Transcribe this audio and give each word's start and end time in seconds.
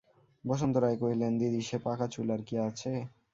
বসন্ত 0.43 0.75
রায় 0.77 0.97
কহিলেন, 1.01 1.31
দিদি 1.39 1.61
সে 1.61 1.77
পাকাচুল 1.85 2.27
কি 2.47 2.53
আর 2.57 2.67
আছে? 2.69 2.91